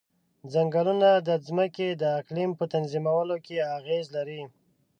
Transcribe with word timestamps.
ځنګلونه 0.53 1.09
د 1.27 1.29
ځمکې 1.47 1.87
د 2.01 2.03
اقلیم 2.19 2.51
په 2.59 2.65
تنظیمولو 2.73 3.35
کې 3.45 3.55
اغیز 3.77 4.05
لري. 4.15 4.41